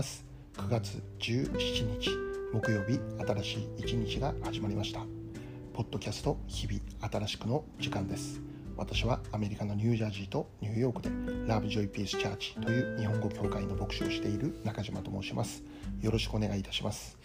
[0.00, 0.24] ます。
[0.56, 2.10] 9月17日
[2.54, 2.98] 木曜日
[3.42, 5.00] 新しい一日が始まりました。
[5.74, 6.80] ポッドキャスト日々
[7.12, 8.40] 新しくの時間です。
[8.78, 11.10] 私はアメリカのニュージャージーとニューヨークで
[11.46, 15.62] ラブジョイピースチャーチという日本語協会の牧師をしている中島と申します。
[16.00, 17.18] よろしくお願いいたします、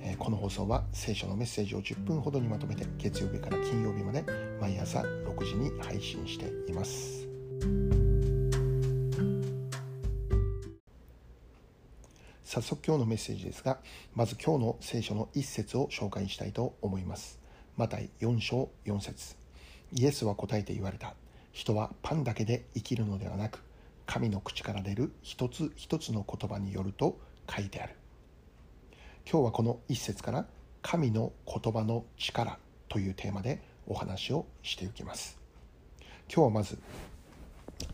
[0.00, 4.24] えー、この放送は聖書のメッセージを10分ほどにまとめて月曜日から金曜日まで
[4.60, 7.28] 毎朝6時に配信しています。
[12.58, 13.78] 早速今日のメッセージですが
[14.16, 17.38] まず今日の聖書の一節を紹介したいと思います
[17.76, 19.36] マタイ4章4節
[19.92, 21.14] イエスは答えて言われた。
[21.52, 23.62] 人はパンだけで生きるのではなく、
[24.06, 27.94] 神の口から出る一つ一つの言葉によると書いてある。
[29.30, 30.46] 今日はこの一節から
[30.82, 35.38] 神の言葉の力というテーマでお話をしていきます。
[36.28, 36.78] 今日はまず、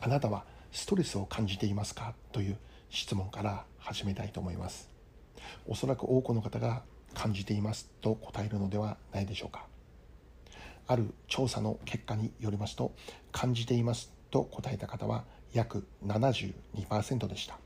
[0.00, 2.14] あなたはストレスを感じていますか？
[2.30, 2.56] という
[2.92, 4.90] 質問から始めたいと思います。
[5.66, 6.82] おそらく多くの方が
[7.14, 9.66] 感じていますと答えるのではないでしょうか。
[10.86, 12.92] ある調査の結果によりますと
[13.32, 17.56] 感じていますと答えた方は約72%でした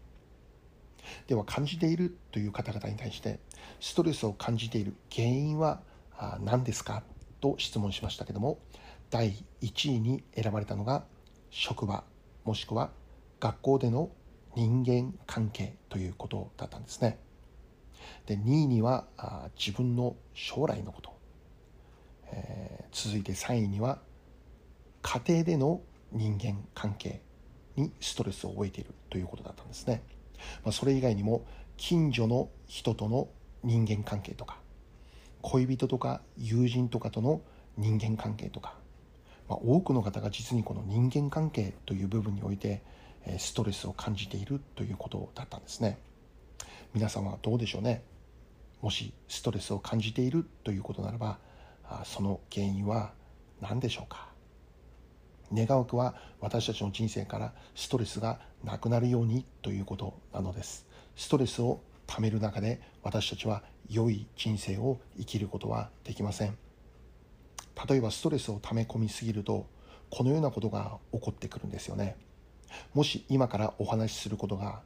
[1.27, 3.41] では感じているという方々に対して
[3.81, 5.81] ストレスを感じている原因は
[6.41, 7.03] 何ですか？
[7.41, 8.59] と質問しましたけども
[9.11, 11.05] 第1位に選ばれたのが
[11.51, 12.05] 職場
[12.45, 12.91] もしくは
[13.41, 14.11] 学校での
[14.57, 17.19] 人間関係ということだったんですね。
[18.27, 19.07] で2位には
[19.57, 21.17] 自分の将来のこと。
[22.33, 24.01] えー、続いて3位には
[25.03, 25.81] 家庭での
[26.13, 27.21] 人間関係
[27.77, 30.03] にストレスを覚えているということだったんですね、
[30.65, 31.45] まあ、それ以外にも
[31.77, 33.29] 近所の人との
[33.63, 34.59] 人間関係とか
[35.43, 37.43] 恋人とか友人とかとの
[37.77, 38.75] 人間関係とか、
[39.49, 42.83] まあ、多くの方が実にこの人間関係という部分において
[43.39, 45.99] ストレスを感じているということだったんですね。
[46.95, 48.03] 皆さんはどうでしょうね。
[48.81, 51.39] もしストレスを感じているということならば
[52.05, 53.13] その原因は
[53.61, 54.29] 何でしょうか。
[55.53, 60.87] 願うくは私たちの人生からストレスがなくなるようにということなのです。
[61.17, 66.57] ストレスをためる中で私たちは良い人生を生きることはできません。
[67.89, 69.67] 例えばストレスをため込みすぎると
[70.11, 72.17] このようなことが起こってくるんですよね。
[72.95, 74.81] もし今からお話しすることが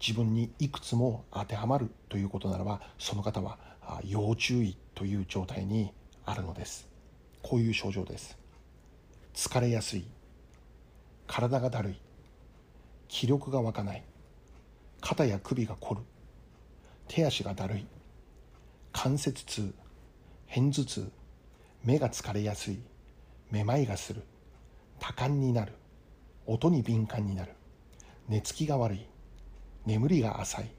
[0.00, 3.58] 自分にいくつも当てはまるということならばその方は
[4.04, 5.92] 要注意という状態に
[6.24, 6.88] あるのです。
[7.42, 8.36] こういう症状です。
[9.34, 10.06] 疲れやすい。
[11.26, 11.96] 体がだるい。
[13.08, 14.02] 気力が湧かない。
[15.00, 16.00] 肩や首が凝る。
[17.08, 17.86] 手足がだるい。
[18.92, 19.72] 関節痛。
[20.48, 21.12] 片頭痛。
[21.84, 22.80] 目が疲れやすい。
[23.50, 24.22] めまいがする。
[24.98, 25.72] 多感になる。
[26.48, 27.52] 音に敏感になる。
[28.28, 29.06] 寝つきが悪い。
[29.84, 30.70] 眠りが浅い。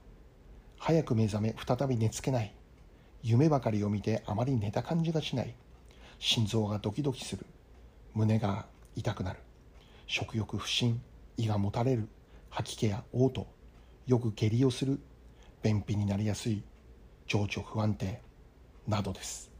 [0.78, 2.54] 早く目覚め再び寝つけない。
[3.22, 5.54] 夢ばかりを見てあまり寝た感じがしない。
[6.18, 7.44] 心臓がドキドキする。
[8.14, 9.40] 胸が痛くなる。
[10.06, 11.00] 食欲不振
[11.36, 12.08] 胃がもたれる。
[12.48, 13.46] 吐き気や嘔吐。
[14.06, 14.98] よく下痢をする。
[15.62, 16.62] 便秘になりやすい。
[17.26, 18.22] 情緒不安定。
[18.86, 19.50] などです。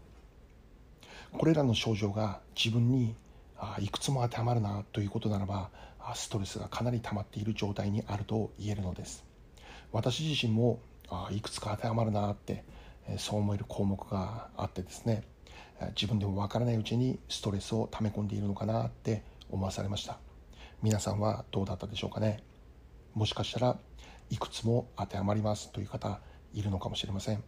[1.32, 3.14] これらの症状が自分に
[3.58, 5.70] あいくつも当てはまるなということならば
[6.14, 9.24] ストレスがかなり溜まっている状態にあると言えるのです。
[9.92, 12.64] 私自身もあいくつか当てはまるなって
[13.16, 15.22] そう思える項目があってですね
[15.96, 20.18] 自分でもわからないうちにストレスを溜め込んでいるのかなって思わされました。
[20.82, 22.42] 皆さんはどうだったでしょうかね。
[23.14, 23.78] もしかしたら
[24.30, 26.20] いくつも当てはまりますという方
[26.52, 27.42] いるのかもしれません。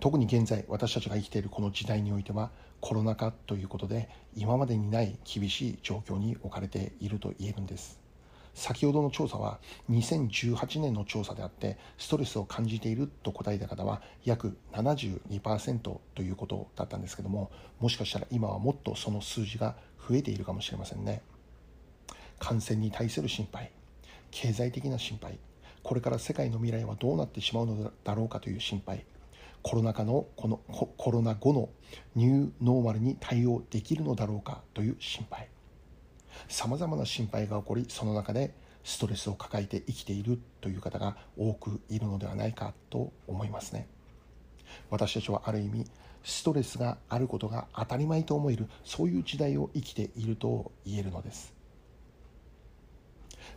[0.00, 2.50] 特に現在私たちが生きているこの時代においては
[2.84, 7.98] コロナ禍ということで今までにない厳しい状況に置かれていると言えるんです。
[8.52, 9.58] 先ほどの調査は
[9.90, 17.50] 2018年の調査であってストレスを感じていると答えた方は約72%ということだったんですけども
[17.80, 19.76] もしかしたら今はもっとその数字が
[20.06, 21.22] 増えているかもしれませんね。
[22.38, 23.70] 感染に対する心配
[24.30, 25.38] 経済的な心配
[25.82, 29.06] これから世界の未来はどうなってしまうのだろうかという心配
[29.64, 30.58] コロナ禍のこの
[30.98, 31.70] コロナ後の
[32.14, 35.48] ニューノーマルに対応できるのだろうかという心配。
[36.48, 38.52] さまざまな心配が起こりその中で
[38.84, 43.88] ストレスを抱えて生きているという方が多くいるのではないかと思いますね。
[44.90, 45.86] 私たちはある意味
[46.22, 51.54] ストレスがあることが当たり前と思えるそういう時代を生きていると言えるのです。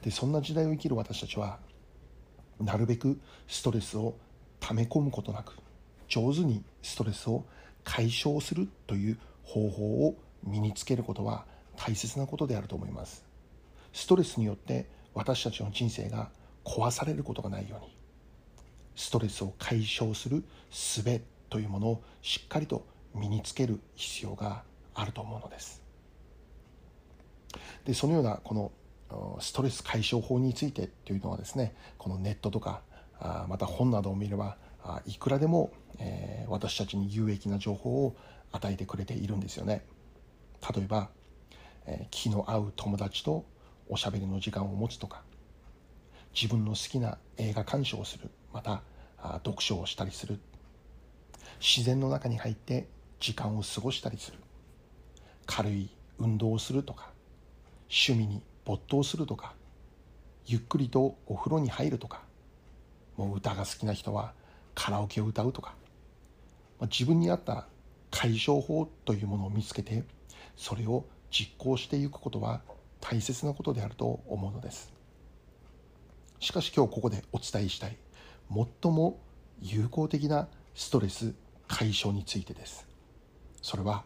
[0.04, 1.60] でそんな時代を生きる私たちは
[2.62, 4.16] なるべくストレスを
[4.62, 5.67] 溜め込むことなく
[6.08, 7.46] 上手にストレスを
[7.84, 11.46] 解消するという方法を身につけることは
[11.76, 13.24] 大切なことであると思います。
[13.94, 16.30] ストレスによって私たちの人生が
[16.64, 17.96] 壊されることがないように
[18.96, 24.64] ストレスを解消する術というものをしっかりと身につける必要が
[24.94, 25.82] あると思うのです。
[27.86, 28.72] でそのようなこの
[29.40, 32.82] ストレス解消法についてというのはですねこのネットとか
[33.48, 34.58] また本などを見れば
[35.06, 38.16] いくらでも、えー、私たちに有益な情報を
[38.52, 39.86] 与えてくれているんですよね。
[40.76, 41.10] 例えば、
[41.86, 43.46] えー、気の合う友達と
[43.90, 45.22] おしゃべりの時間を持つとか
[46.34, 48.82] 自分の好きな映画鑑賞をするまた
[49.46, 50.40] 読書をしたりする
[51.60, 52.88] 自然の中に入って
[53.20, 54.38] 時間を過ごしたりする
[55.46, 57.12] 軽い運動をするとか
[57.90, 59.54] 趣味に没頭するとか
[60.46, 62.22] ゆっくりとお風呂に入るとか
[63.16, 64.34] もう歌が好きな人は
[64.78, 65.74] カラオケを歌うとか、
[66.80, 67.66] まあ、自分に合った
[68.12, 70.04] 解消法というものを見つけて
[70.56, 72.62] それを実行していくことは
[73.02, 74.94] 大切なことであると思うのです。
[76.40, 77.98] しかし今日ここでお伝えしたい
[78.84, 79.20] 最も
[79.64, 81.34] 有効的なストレス
[81.68, 82.88] 解消についてです。
[83.64, 84.04] それは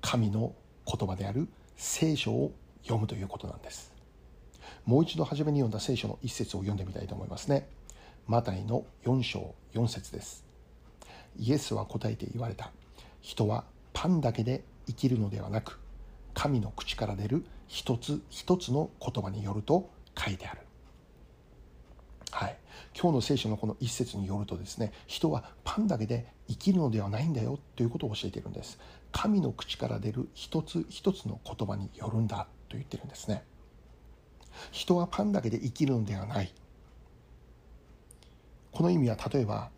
[0.00, 0.54] 神の
[0.86, 2.52] 言葉である聖書を
[2.82, 3.92] 読むということなんです。
[4.86, 7.68] もう一度初めに読んだ聖書の一節を読んでみたいと思いますね。
[8.28, 10.44] マタイの4章4節です。
[11.38, 12.70] イエスは答えて言われた。
[13.22, 13.64] 人は
[13.94, 15.80] パンだけで生きるのではなく
[16.34, 20.60] 神の口から出る一つ一つの言葉によると書いてある。
[22.30, 22.58] はい。
[22.94, 28.78] 今日の聖書のこの一節によるとですね人はパンだけで生きるのではないんだよということを教えているんです。
[29.10, 33.42] 神の口から出る一つ一つの言葉によるんだと言ってるんですね。
[34.70, 36.52] 人はパンだけで生きるのではない。
[38.78, 39.70] この意味は例えば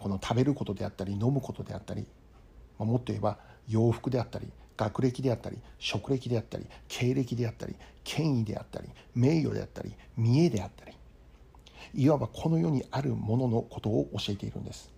[0.00, 2.08] この食べることであったり飲むことであったり
[2.76, 3.38] もっと言えば
[3.68, 10.96] 洋服であったり学歴であったり職歴であったり経歴であったり権威であったり名誉であったり見栄であったり
[11.94, 14.90] いわばこの世にあるもののことを教えているんです。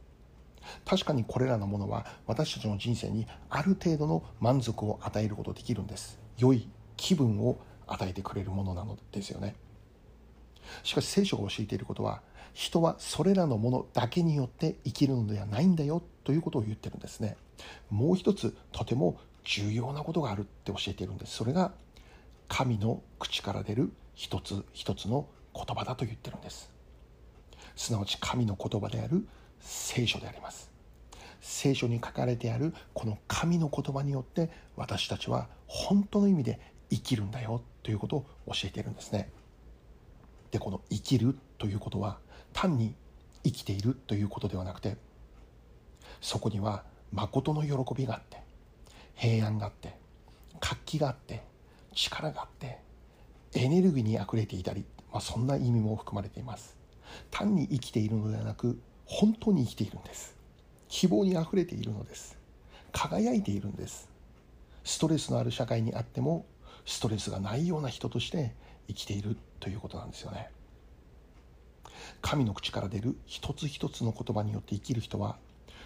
[0.87, 6.19] 確かにこれらのものは私たちの人生にある程度の満足を与えることできるんです。
[6.39, 6.67] 良い
[6.97, 9.55] 気分を与えてくれるものなのですよね。
[10.83, 12.23] しかし聖書が教えていることは
[12.53, 17.37] 人はそれらのものだけによって生きるのではないんだよということを言ってるんですね。
[17.91, 21.37] もう一つとても重要なことがあるって教えているんです。
[21.37, 21.73] それが
[22.49, 26.71] 神の口から出る一つ一つの言葉だと言ってるんです。
[27.77, 29.27] すなわち神の言葉である
[29.61, 30.71] 聖書であります。
[31.41, 36.61] 聖書に書かれてあるこの神の言葉によって私たちは本当の意味で
[36.91, 39.31] 生きるんだよということを教えているんですね。
[40.51, 42.19] でこの生きるということは
[42.53, 42.95] 単に
[43.45, 44.97] 生きているということではなくて
[46.21, 48.39] そこには誠の喜びがあって
[49.15, 49.95] 平安があって
[50.61, 51.43] 活気があって
[51.95, 52.79] 力があって
[53.55, 56.77] エネルギーにあふれていたり、まあ、そんな意味も含まれています。
[57.31, 60.37] 単に生きているのではなく本当に生きているんです。
[60.89, 62.37] 希望にあふれているのです。
[62.93, 64.09] 輝いているんです。
[64.85, 66.45] ストレスのある社会にあっても
[66.85, 68.55] ストレスがないような人として
[68.89, 70.51] 生きているということなんですよね。
[72.21, 75.37] 神の口から出る一つ一つの言葉によって生きる人は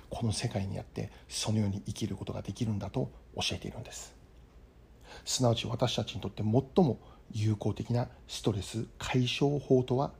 [0.09, 4.15] この世界にあってそのように生きることができるんだと教えているんです。
[5.25, 6.99] すなわち私たちにとって最も
[7.33, 10.13] 有効的なストレス解消法とは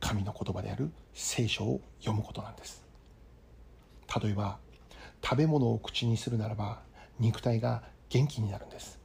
[0.00, 2.84] 神の言葉である聖書を読むことなんです。
[4.22, 4.58] 例えば
[5.22, 6.80] 食べ物を口にするならば
[7.18, 8.98] 肉体が元気になるんです。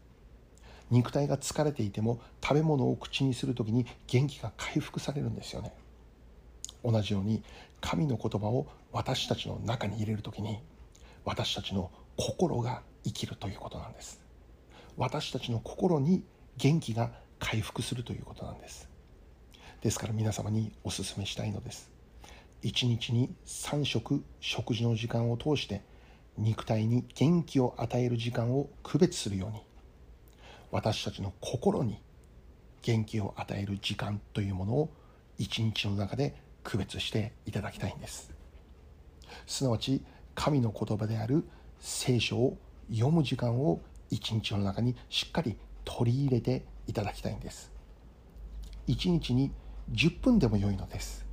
[0.91, 5.73] 肉体が疲れていても食べ物を口にする時に元気が回復されるんですよね。
[6.83, 7.43] 同じように
[7.81, 10.59] 神の言葉を私たちの中に入れる時に
[11.25, 14.19] 私たちの心が生きるということなんです。
[14.97, 16.23] 私たちの心に
[16.57, 18.89] 元気が回復するということなんです。
[19.81, 21.89] ですから皆様にお勧めしたいのです。
[22.61, 25.81] 一日に3食食事の時間を通して
[26.37, 29.61] 肉体に元気を与える時間を区別するように
[30.71, 32.01] 私たちの心に
[32.81, 34.89] 元気を与える時間というものを
[35.37, 38.31] 一日の中で区別していただきたいんです。
[39.47, 40.03] すなわち
[40.35, 41.43] 神の言葉である
[41.79, 42.57] 聖書を
[42.91, 47.71] 読む時間を一日の中にしっかり取り入れていただきたいんです。
[48.87, 49.51] 一日に
[49.91, 51.25] 10分でも良いのです。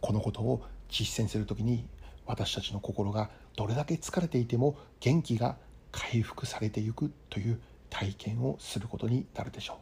[0.00, 1.86] このことを実践するときに
[2.26, 5.56] 私たちの心がどれだけ疲れていても元気が
[5.92, 9.80] 回復されていくという体験をすることになるでしょ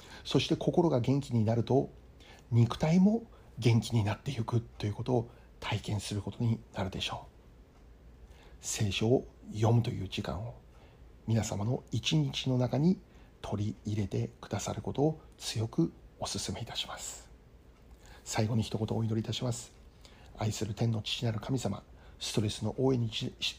[0.00, 0.04] う。
[0.24, 1.90] そして心が元気になると
[2.50, 3.22] 肉体も
[3.58, 5.30] 元気になっていくということを
[5.60, 7.36] 体験することになるでしょう。
[8.60, 10.54] 聖書を読むという時間を
[11.26, 12.98] 皆様の一日の中に
[13.40, 17.28] 取り入れてくださることを強くお勧めいたします。
[18.24, 19.72] 最後に一言お祈りいたします。
[20.36, 21.82] 愛する天の父なる神様
[22.18, 23.00] ストレスの多い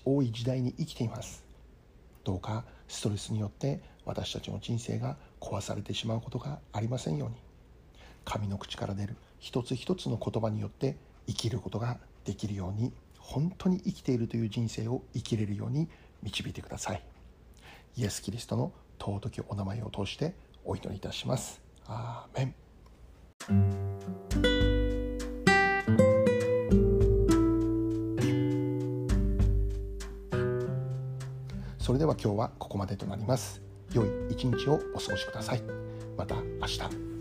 [0.06, 1.47] 多い時代に生きています。
[2.28, 7.36] どうかストレスによって私たちの人生が壊されてしまうことがありませんように。
[8.26, 15.88] 神の口から出る一つ一つの言葉によって生きることができるように本当に生きているという人生を生きれるように
[16.22, 17.04] 導いてください。
[17.96, 20.34] イエス・キリストの尊きお名前を通して
[20.66, 21.62] お祈りいたします。
[21.86, 22.54] アーメ
[23.56, 24.27] ン。
[31.88, 33.62] それでは今日はここまでとなります。
[33.94, 35.62] 良い一日をお過ごしください。
[36.18, 37.17] また明日。